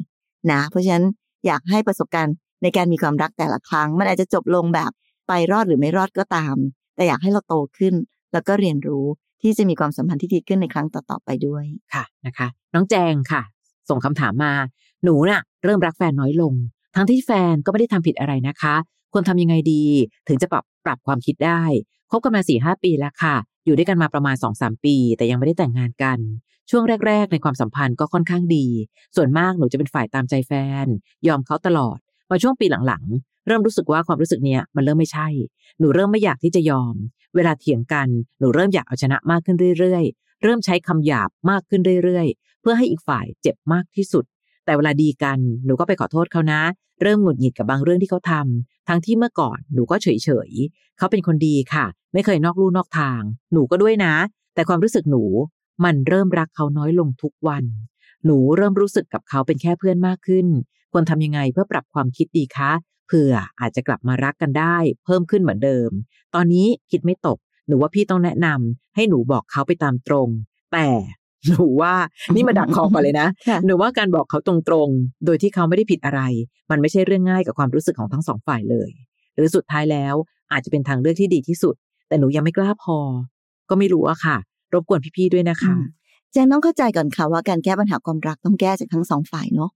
[0.51, 1.05] นะ เพราะฉะนั้น
[1.45, 4.91] อยากให้ประสบการณ์ในการมีความรักแต่ละครั้ง มันอาจจะจบลงแบบ
[5.27, 6.55] ไปรอดหรือไม่รอดก็ตาม
[6.95, 7.93] แต่อยากให้เราโตขึ้น
[8.33, 9.05] แล้วก็เรียนรู้
[9.41, 13.41] ที่จะมีความสัมพันธ์ที่ดีขึ้นในครั้งต่อๆไปด้วยค่ะนะคะ น้องแจงค่ะ
[13.89, 14.53] ส่งคำถามมา
[15.03, 16.53] หนูน่ะ เริ่มรักแฟนน้อยลง
[16.95, 18.75] ทั้งที่แฟนก็ไม่ได้ทำผิดอะไรนะคะ
[19.17, 19.83] ควรทำยังไงดี
[20.27, 21.63] ถึงจะปรับปรับความคิดได้
[22.11, 26.19] คบกันมาสี่ห้าปีแล้วค่ะ อยู่ด้วยกันมาประมาณสองสามปี แต่ยังไม่ได้แต่งงานกัน
[26.69, 28.67] ช่วงแรก ๆ ในความสัมพันธ์ก็ค่อนข้างดี
[29.15, 30.51] ส่วนมากหนูจะเป็นฝ่ายตามใจแฟ
[30.83, 30.85] น
[31.27, 31.97] ยอมเขาตลอด
[32.29, 35.27] มาช่วงปีหลังๆ เริ่มรู้สึกว่าความรู้สึกเนี้ยมันเริ่มไม่ใช่
[35.79, 36.95] หนูเริ่มไม่อยากที่จะยอม
[37.35, 38.07] เวลาเถียงกัน
[38.39, 44.25] หนูเริ่มอยากเอาชนะมากขึ้นเรื่อยๆ เริ่มใช้คำหยาบมากขึ้นเรื่อยๆ เพื่อให้อีกฝ่ายเจ็บมากที่สุด
[44.65, 46.61] แต่เวลาดีกันหนูก็ไปขอโทษเขานะ
[47.01, 53.21] เริ่มหงุดหงิดกับบางเรื่องที่เขาทำทั้งที่เมื่อก่อนหนูก็เฉยๆเขาเป็นคนดีค่ะ ไม่เคยนอกลู่นอกทาง
[53.53, 54.13] หนูก็ด้วยนะ
[54.53, 55.23] แต่ความรู้สึกหนู
[55.83, 57.63] มันเริ่มรักเขาน้อยลงทุกวัน
[58.25, 60.47] หนูเริ่มรู้สึกกับเขาเป็นแค่เพื่อนมากขึ้น
[60.91, 62.71] ควรทำยังไงเพื่อปรับความคิดดีคะ
[63.07, 65.89] เผื่ออาจจะกลับมารักกันได้ เพิ่มขึ้นเหมือนเดิม
[66.35, 70.27] ตอนนี้คิดไม่ตก หนูว่าพี่ต้องแนะนำให้หนูบอกเขาไปตามตรง
[70.73, 70.87] แต่
[71.47, 71.93] หนูว่า
[72.35, 74.53] นี่มาดักคอก่อนเลยนะค่ะหนูว่าการบอกเขาตร
[74.85, 76.21] งๆ โดยที่เขาไม่ได้ผิดอะไร
[76.71, 78.89] มันไม่ใช่เรื่องง่ายกับความรู้สึกของทั้งสองฝ่ายเลย
[79.35, 80.15] หรือสุดท้ายแล้ว
[80.51, 81.75] อาจจะเป็นทางเลือกที่ดีที่สุด
[82.07, 82.97] แต่หนูยังไม่กล้าพอ
[83.69, 84.37] ก็ไม่รู้อะค่ะ
[84.73, 85.83] รบกวนพี่ๆด้วยนะคะอืม
[86.33, 89.71] แจงต้องเข้าใจก่อนค่ะว่าการแก้ปัญหาความรักต้องแก้จากทั้งสองฝ่ายเนาะ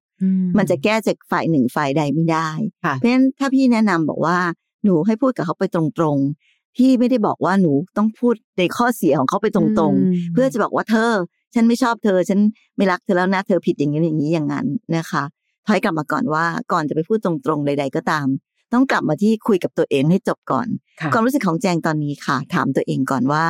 [0.57, 2.49] มันจะแก้จากฝ่ายหนึ่งฝ่ายใดไม่ได้
[2.85, 4.37] ค่ะเพราะฉะนั้นถ้าพี่แนะนำบอกว่า
[4.83, 11.11] หนูให้พูดกับเขาไปตรงๆพี่ไม่ได้บอกว่าหนูต้องพูดในข้อเสียของเขาไปตรงๆ เพื่อจะบอกว่าเธอ
[11.55, 12.39] ฉันไม่ชอบเธอ ฉัน
[12.77, 15.23] ไม่รักเธอแล้วนะเธอผิดอย่างนี้อย่างนี้อย่างนั้นนะคะ
[15.67, 18.27] ถอยกลับมาก่อนว่าก่อนจะไปพูดตรงๆใด ๆ ก็ตาม
[18.73, 20.67] ต้องกลับมาที่คุยกับตัวเองให้จบก่อน
[21.01, 23.45] ค่ะความรู้สึกของแจงตอนนี้ค่ะ ถามตัวเองก่อนว่า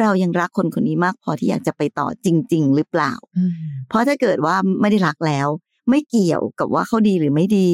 [0.00, 3.52] เรายังรักคนคนนี้มากพอที่อยากจะไปต่อจริง ๆ หรือเปล่าอืม
[3.88, 5.48] เพราะถ้าเกิดว่าไม่ได้รักแล้ว
[5.90, 7.70] ไม่เกี่ยวกับว่าเขาดีหรือไม่ดี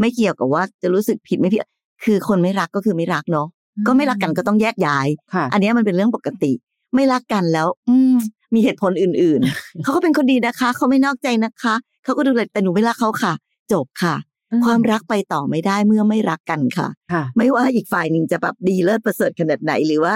[0.00, 1.60] ไม่เกี่ยวกับว่าจะรู้สึกผิดไม่ผิด
[2.04, 3.48] คือคนไม่รักก็คือไม่รักเนาะ
[3.86, 6.52] ก็ไม่รักกันก็ต้องแยกย้ายค่ะอันเนี้ยมันเป็นเรื่องปกติ
[6.94, 8.16] ไม่รักกันแล้ว อืม
[8.54, 11.74] มีเหตุผลอื่น ๆ เขาก็เป็นคนดีนะคะ เขาไม่นอกใจนะคะ
[12.04, 13.32] เขาก็ดูแลแต่หนูไม่รักเขาค่ะ
[13.72, 14.16] จบค่ะ
[14.64, 20.14] ความรักไปต่อไม่ได้เมื่อไม่รักกันค่ะค่ะ ไม่ว่าอีกฝ่ายหนึ่งจะแบบดีเลิศประเสริฐขนาดไหนหรือว่า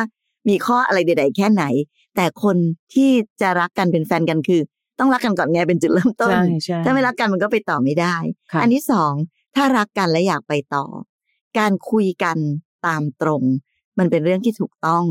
[0.49, 1.65] มีข้ออะไรใด ๆ แค่ไหน
[2.17, 2.57] แต่คน
[2.95, 4.61] ที่จะรักกันเป็นแฟนกันคือ
[4.99, 8.17] ต้องรักกันก่อนไงเป็นจุดเริ่มต้นใช่ใช่ถ้าไม่รักกันมันก็ไปต่อไม่ได้
[8.53, 9.13] ค่ะอันที่สอง
[9.57, 10.85] ถ้ารักกันและอยากไปต่อ
[11.59, 12.39] การคุยกัน
[12.87, 13.43] ตามตรง
[13.99, 15.05] มันเป็นเรื่องที่ถูกต้อง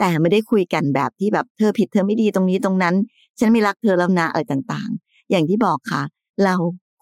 [0.00, 2.94] แต่ไม่ได้คุยกันแบบที่แบบเธอผิดเธอไม่ดีตรงนี้ตรงนั้น
[3.38, 6.02] ฉันไม่รักเธอแล้วนะอะไรต่างๆ อย่างที่บอกค่ะ
[6.44, 6.54] เรา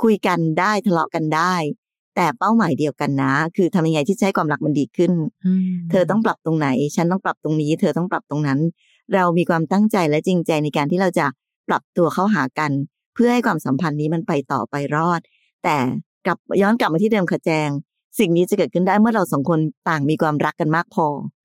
[0.03, 1.55] คุยกันได้ทะเลาะกันได้
[2.17, 5.13] แต่เป้าหมายเดียวกันนะ คือทำยังไงที่จะให้ความรักมันดีขึ้น
[5.77, 8.61] มเธอต้องปรับตรงไหน ฉันต้องปรับตรงนี้ เธอต้องปรับตรงนั้น
[9.15, 11.27] เรามีความตั้งใจและจริงใจในการที่เราจะ
[11.69, 12.71] ปรับตัวเข้าหากัน
[13.15, 15.21] เพื่อให้ความสัมพันธ์นี้มันไปต่อไปรอด
[15.65, 15.77] แต่
[16.27, 17.69] กลับย้อนกลับมาที่เดิมค่ะแจง
[18.19, 21.38] สิ่งนี้จะเกิดขึ้นได้เมื่อเราสองคนต่างมีความรักกันมากพออืม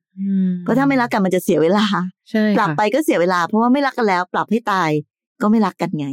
[0.62, 1.86] เพราะถ้าไม่รักกันมันจะเสียเวลา
[2.30, 4.90] ใช่ปรับค่ะไปก็เสียเวลา เพราะว่าไม่รักกันแล้ว ปรับให้ตาย
[5.42, 6.08] ก็ไม่รักกันไง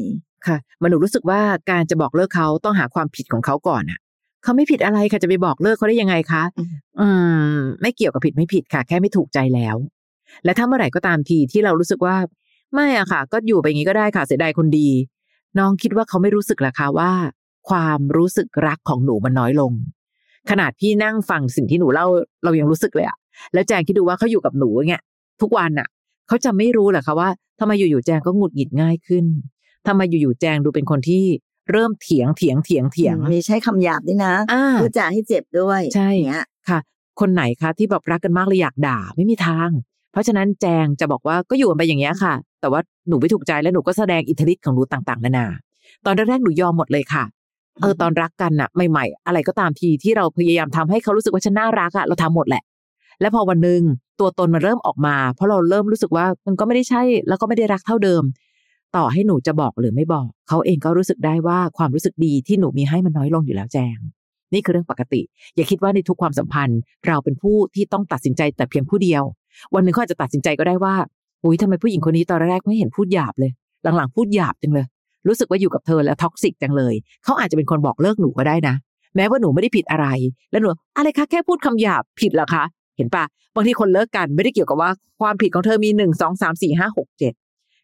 [0.46, 3.98] ค่ะมันหนูรู้สึกว่าการจะบอกเลิกเขาต้องหาความผิดของเขาก่อนอะ
[4.42, 6.68] เขาไม่ผิดอะไรค่ะจะไปบอกเลิกเขาได้ยังไงคะอืม
[7.00, 7.08] อื
[7.52, 9.76] ม ไม่เกี่ยวกับผิดไม่ผิดค่ะ แค่ไม่ถูกใจแล้ว
[10.44, 12.16] และถ้าเมื่อไหร่ก็ตามทีที่เรารู้สึกว่า
[12.74, 14.88] ไม่อะค่ะ ก็อยู่ไปอย่างนี้ก็ได้ค่ะเสียดายคนดี
[15.58, 17.12] น้องคิดว่าเขาไม่รู้สึกเหรอคะว่า
[17.68, 19.72] ความรู้สึกรักของหนูมันน้อยลง
[20.50, 22.06] ขนาดพี่นั่งฟังสิ่งที่หนูเล่า
[22.44, 23.16] เรายังรู้สึกเลยอะ
[23.54, 25.02] แล้วแจงคิดดูว่าเขาอยู่กับหนูเงี้ย
[25.42, 25.88] ทุกวันอะ
[26.28, 27.28] เขาจะไม่รู้เหรอคะว่า
[27.60, 29.24] ทำไมอยู่ๆแจงก็หงุดหงิดง่ายขึ้น
[29.86, 31.24] ทำไมอยู่ๆแจงดูเป็นคนที่
[31.70, 36.78] เริ่มเถียงเถียงเถียงเถียงมีใช้คำหยาบด้วยนะอ่าพูดจาให้เจ็บด้วยใช่อย่างเงี้ยค่ะ
[37.20, 39.70] คนไหนคะที่แบบรักกันมากเลยอยากด่าไม่มีทาง
[40.12, 45.46] เพราะฉะนั้นแจงจะบอกว่าก็อยู่กันไปอย่างเงี้ยค่ะ แต่ว่าหนูไม่ถูกใจแล้วหนูก็แสดงอิทธิฤทธิ์ของหนูต่างๆนานา
[46.04, 47.24] ตอนแรกๆหนูยอมหมดเลยค่ะ
[47.80, 52.62] เออตอนรักกันน่ะใหม่ ๆ อะไรก็ตามทีที่เราพยายามทำให้เขารู้สึกว่าฉันน่ารักอะเราทำหมดแหละ
[53.20, 53.82] แล้วพอวันหนึ่ง
[54.20, 58.22] ตัวตนมันเริ่มออกมา เพราะเราเริ่มรู้สึกว่ามันก็ไม่ได้ใช่แล้วก็ไม่ได้รักเท่าเดิม
[58.96, 63.98] ต่อให้หนูจะบอกหรือไม่บอก เขาเองก็รู้สึกได้ว่าความรู้สึกดีที่หนูมีให้มันน้อยลงอยู่แล้วแจง
[64.52, 65.22] นี่คือเรื่องปกติ
[65.56, 69.22] อย่าคิดว่าในทุกความสัมพันธ์ เราเป็นผู้ที่ต้องตัดสินใจแต่เพียงผู้เดียว
[69.74, 70.94] วันหนึ่งเขาอาจจะตัดสินใจก็ได้ว่า
[71.44, 73.50] อุ้ยทำไมผู้หญิงคนนี้ตอนแรกไม่เห็นพูดหยาบเลย
[73.96, 74.86] หลังๆพูดหยาบจังเลย
[75.28, 78.74] รู้สึกว่าอยู่กับเธอแล้วท็อกซิกจังเลย เขาอาจจะเป็นคนบอกเลิกหนูก็ได้นะ
[79.16, 80.06] แม้ว่าหนูไม่ได้ผิดอะไร
[80.50, 82.64] แล้วหนูอะไรคะแค่พูดคำหยาบผิดเหรอคะ
[83.00, 87.32] เห็นปะบางทีคนเลิกกันไม่ได้เกี่ยวกับว่าความผิดของเธอมีหนึ่งสองสามสี่ห้าหกเจ็ด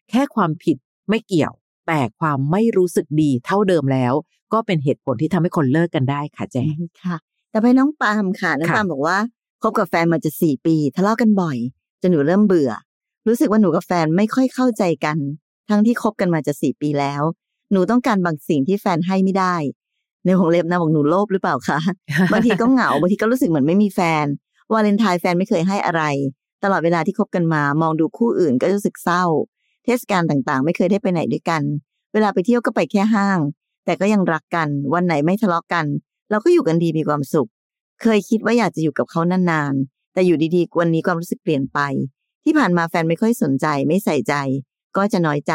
[0.09, 0.77] แค่ความผิด
[1.09, 1.53] ไม่เกี่ยว
[1.87, 4.13] แต่ความไม่รู้สึกดีเท่าเดิมแล้ว
[4.53, 7.17] ก็เป็นเหตุผลที่ทำให้คนเลิกกันได้ค่ะแจงค่ะ
[7.51, 9.17] แต่ไปน้องปาล์มค่ะน้องค่ะปาล์มบอกว่า
[9.61, 11.57] คบกับแฟนมาจะสี่ปี ทะเลาะกันบ่อย
[12.01, 12.71] จนหนูเริ่มเบื่อ
[13.27, 15.17] รู้สึกว่าหนูกับแฟนไม่ค่อยเข้าใจกัน
[15.69, 17.21] ทั้งที่คบกันมาจะสี่ปีแล้ว
[17.71, 19.55] หนูต้องการบางสิ่งที่แฟนให้ไม่ได้
[20.25, 21.79] ในวงเล็บนะบอกหนูโลภหรือเปล่าคะ
[22.31, 24.25] บางทีก็เหงาบางทีก็รู้สึกเหมือนไม่มีแฟน
[24.73, 26.03] วาเลนไทน์แฟนไม่เคยให้อะไร
[26.63, 29.23] ตลอดเวลาที่คบกันมามองดูคู่อื่นก็รู้สึกเศร้า
[29.85, 31.63] เทศกาลต่างๆ ไม่เคยได้ไปไหนด้วยกัน
[32.13, 33.39] เวลาไปเที่ยวก็ไปแค่ห้าง
[33.85, 35.85] แต่ก็ยังรักกัน วันไหนไม่ทะเลาะกัน
[36.29, 37.49] เราก็อยู่กันดีมีความสุข
[38.01, 41.79] เคยคิดว่าอยากจะอยู่กับเขานานๆ แต่อยู่ดีๆวันนี้ความรู้สึกเปลี่ยนไป
[42.43, 44.33] ที่ผ่านมาแฟนไม่ค่อยสนใจไม่ใส่ใจ
[44.97, 45.53] ก็จะน้อยใจ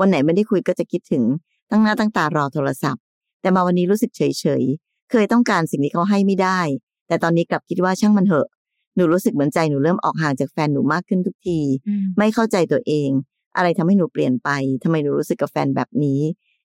[0.00, 1.24] วันไหนไม่ได้คุยก็จะคิดถึง
[1.70, 3.02] ตั้งหน้าตั้งตารอโทรศัพท์
[3.40, 6.60] แต่มาวันนี้รู้สึกเฉยๆเคยต้องการสิ่งที่เขาให้ไม่ได้
[7.06, 8.46] แต่ตอนนี้กลับคิดว่าช่างมันเถอะ
[8.96, 11.58] หนูรู้สึกเหมือนใจหนูเริ่มออกห่างจากแฟนหนูมากขึ้นทุกที
[12.18, 13.08] ไม่เข้าใจตัวเอง
[13.56, 14.50] อะไรทำให้หนูเปลี่ยนไป
[14.82, 16.20] ทำไมหนูรู้สึกกับแฟนแบบนี้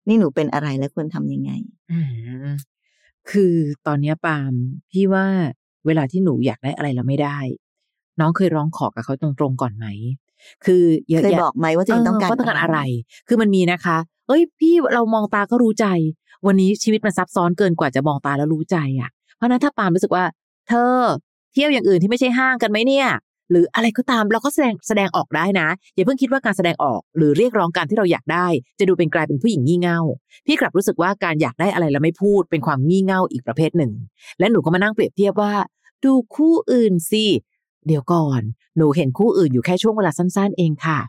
[0.08, 1.52] นี่หนูเป็นอะไรและควรทำยังไง
[1.91, 1.99] อื
[2.45, 2.49] ม
[3.32, 3.56] คือ
[3.88, 4.54] ตอนเนี้ยปาล์ม
[4.91, 5.25] พี่ว่า
[5.86, 7.38] เวลาที่หนูอยากได้อะไรแล้วไม่ได้
[8.19, 9.88] น้องเคยร้องขอกับเขาตรงๆก่อนไหม
[10.65, 12.80] คือเยอะเคยแยะบอกไหมว่าตัวเองต้องการเต้องการอะไร
[13.28, 13.97] คือมันมีนะคะ
[14.28, 15.86] เอ้ย พี่เรามองตาก็รู้ใจ
[16.47, 20.25] วันนี้ชีวิตมันซับซ้อนเกินกว่าจะมองตาแล้วรู้ใจอะ เพราะนั้นถ้าปาล์มรู้สึกว่า
[20.67, 20.97] เธอ
[21.54, 23.08] เที่ยวอย่างอื่นที่ไม่ใช่ห้างกันไหมเนี่ย
[23.52, 28.47] หรืออะไรก็ตามเราก็แสดงแสดงออกได้นะ อย่าเพิ่งคิดว่าการแสดงออก หรือเรียกร้องการที่เราอยากได้
[28.80, 29.99] จะดูเป็นกลายเป็นผู้หญิงงี่เง่า
[30.45, 33.91] พี่กลับรู้สึกว่าการอยากได้อะไรแล้วไม่พูดเป็นความงี่เง่าอีกประเภทหนึ่ง
[34.39, 35.54] และหนูก็มานั่งเปรียบเทียบว่า
[36.06, 37.25] ดูคู่อื่นสิ
[37.88, 38.41] เดี๋ยวก่อน
[38.78, 40.99] หนูเห็นคู่อื่นอยู่แค่ช่วงเวลาสั้น ๆ เองค่ะ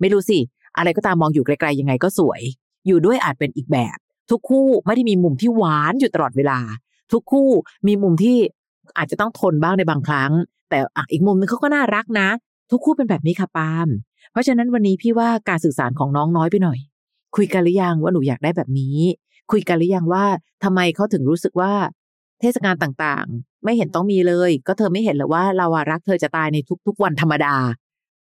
[0.00, 0.38] ไม่รู้สิ
[0.76, 2.42] อะไรก็ตามมองอยู่ไกลๆยังไงก็สวย
[2.86, 3.96] อยู่ด้วยอาจเป็นอีกแบบ
[4.30, 6.58] ทุกคู่ไม่ได้มีมุมที่หวานอยู่ตลอดเวลา
[7.12, 7.48] ทุกคู่
[7.86, 8.36] มีมุมที่
[8.98, 10.32] อาจจะต้องทนบ้างในบางครั้ง
[10.70, 12.28] แต่ออีกมุมนึงเขาก็น่ารักนะ
[12.70, 13.88] ทุกคู่เป็นแบบนี้ค่ะปาล์ม
[14.32, 16.78] เพราะฉะนั้นวันนี้พี่ว่าการสื่อสารของน้องน้อยไปหน่อย
[17.36, 18.98] คุยกันหรือยังว่าหนูอยากได้แบบนี้
[19.52, 20.24] คุยกันหรือยังว่า
[20.64, 21.72] ทำไมเขาถึงรู้สึกว่า
[22.40, 27.54] เทศกาลต่างๆ ไม่เห็นต้องมีเลย ก็เธอไม่เห็นหรอว่าเราอะรักเธอจะตายในทุกๆวันธรรมดา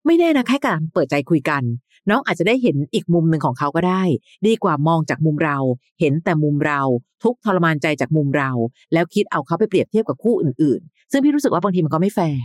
[0.06, 1.62] ไม่แน่นะแค่การเปิดใจคุยกัน
[2.10, 4.02] น้องอาจจะได้เห็นอีกมุมหนึ่งของเขาก็ได้
[4.46, 5.58] ดีกว่ามองจากมุมเรา
[6.00, 6.80] เห็นแต่มุมเรา
[7.22, 8.50] ทุกทรมานใจจากมุมเรา
[8.92, 12.40] แล้วคิดเอาเขาไปเปรียบเทียบกับคู่อื่นๆ ซึ่งพี่รู้สึกว่าบางทีมันก็ไม่แฟร์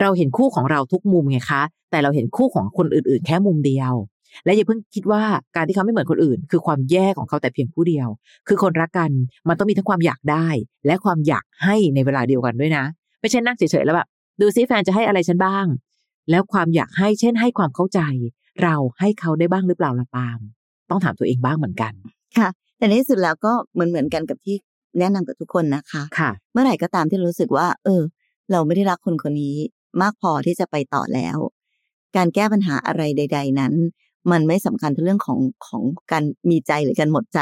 [0.00, 3.92] เราเห็นคู่ของเราทุกมุมไงคะ แต่เราเห็นคู่ของคนอื่นๆ แค่มุมเดียว
[4.44, 5.22] และอย่าเพิ่งคิดว่า
[5.56, 8.08] การที่เขาไม่เหมือนคนอื่น คือความแย่ของเขาแต่เพียงผู้เดียว
[8.48, 9.10] คือคนรักกัน
[9.48, 10.46] มันต้องมีทั้งความอยากได้
[10.86, 12.84] และความอยากให้ในเวลาเดียวกันด้วยนะ
[13.20, 14.08] ไม่ใช่นั่งเฉยๆแล้วแบบ
[14.40, 15.66] ดูซิแฟนจะให้อะไรฉันบ้าง
[16.30, 18.00] แล้วความอยากให้เช่นให้ความเข้าใจ
[18.62, 20.40] เราให้เขาได้บ้างหรือเปล่าละปาล์ม
[20.90, 21.92] ต้องถามตัวเองบ้างเหมือนกัน
[22.38, 24.56] ค่ะ แต่ในที่สุดแล้วก็เหมือนเหมือนกันกับที่
[24.98, 28.02] แนะนำกับทุกคนนะคะค่ะ เมื่อไหร่ก็ตามที่รู้สึกว่า เออ
[28.52, 29.56] เราไม่ได้รักคนคนนี้
[30.02, 31.38] มากพอที่จะไปต่อแล้ว
[32.16, 33.74] การแก้ปัญหาอะไรใด ๆ นั้น
[34.32, 37.40] มันไม่สำคัญทั้งเรื่องของของการมีใจหรือการหมดใจ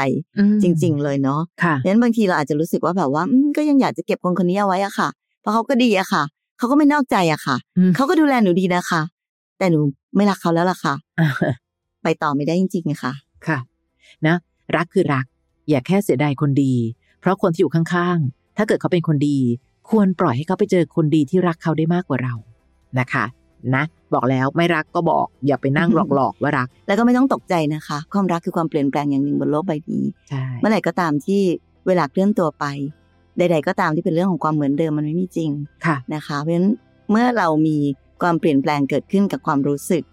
[0.63, 5.09] จริง ๆ เลยเนาะค่ะเพราะฉะนั้นบางทีเราอาจจะรู้สึกว่าแบบว่าอืมก็ยังอยากจะเก็บคนคนนี้เอาไว้อะค่ะ
[5.41, 6.23] เพราะเขาก็ดีอะค่ะ
[6.57, 9.01] เขาก็ไม่นอกใจอะค่ะอืมเขาก็ดูแลหนูดีนะคะ
[9.57, 9.79] แต่หนู
[10.15, 10.93] ไม่รักเขาแล้วล่ะค่ะ
[12.03, 13.13] ไปต่อไม่ได้จริงๆอะค่ะ
[13.47, 13.59] ค่ะ
[14.27, 14.35] นะ
[14.75, 15.25] รักคือรัก
[15.69, 16.73] อย่าแค่เสียดายคนดี
[17.19, 19.37] เพราะคนที่อยู่ข้างๆ ถ้าเกิดเขาเป็นคนดี
[19.89, 22.33] ควรปล่อยให้เขาไปเจอคนดีที่รักเขาได้มากกว่าเรา
[22.99, 23.25] นะคะ
[23.75, 31.41] นะ บอกแล้วไม่รักก็บอก อย่าไปนั่งหลอกๆว่ารัก แล้วก็ไม่ต้องตกใจนะคะ ความรักคือความเปลี่ยนแปลงอย่างหนึ่งบนโลกใบนี้ใช่เมื่อไหร่ก็ตามที่
[31.87, 32.65] เวลาเคลื่อนตัวไป
[33.37, 35.51] ใด ๆ ก็ตามที่เป็นเรื่องของความเหมือนเดิมมันไม่มีจริง
[35.85, 36.69] ค่ะนะคะ เพราะฉะนั้น
[37.11, 37.77] เมื่อเรามี
[38.21, 40.03] ความเปลี่ยนแปลงเกิดขึ้นกับความรู้สึก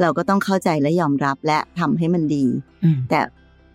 [0.00, 2.44] เราก็ต้องเข้าใจและยอมรับและทำให้มันดี
[2.84, 3.20] อืมแต่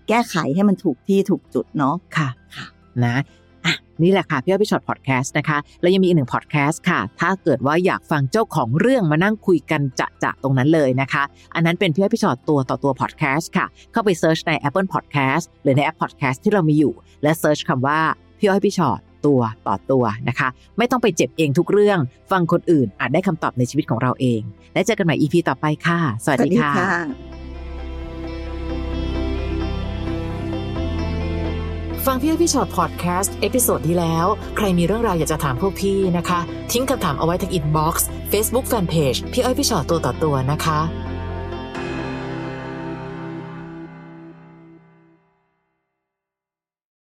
[0.09, 2.65] แก้ไขให้มันถูกที่ถูกจุดเนาะค่ะค่ะ
[3.05, 3.17] นะ
[3.65, 11.23] อะนี่แหละค่ะพี่อ้อยพี่ฉอดพอดแคสต์นะคะแล้วยังมีอีกหนึ่งพอดแคสต์ค่ะ ถ้าเกิดว่าอยากฟังเจ้าของเรื่องมานั่งคุยกันจะจะๆตรงนั้นเลยนะคะ
[11.55, 16.93] อันนั้นเป็นพี่อ้อยพี่ฉอดตัวต่อตัวพอดแคสต์ค่ะ เข้าไป search ใน Apple Podcast หรือในแอปพอดแคสต์ที่เรามีอยู่
[17.23, 17.99] และ search คำว่า
[18.39, 20.47] พี่อ้อยพี่ฉอดตัวต่อตัวนะคะ
[20.77, 21.99] ไม่ต้องไปเจ็บเองทุกเรื่อง
[22.31, 24.41] ฟังคนอื่นอาจได้คำตอบในชีวิตของเราเอง
[24.73, 26.73] และเจอกันใหม่ EP ต่อไปค่ะ สวัสดีค่ะ
[32.05, 34.25] ฟังพี่อ้อยพี่ฉอดพอดแคสต์ episode ที่แล้ว
[34.57, 36.39] ใครมีเรื่องราวอยากจะถามพวกพี่นะคะ
[36.71, 40.79] ทิ้งคำถามเอาไว้ที่ inbox เฟซบุ๊กแฟนเพจพี่อ้อยพี่ฉอดตัวต่อตัวนะคะ